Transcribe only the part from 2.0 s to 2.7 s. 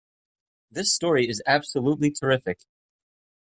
terrific!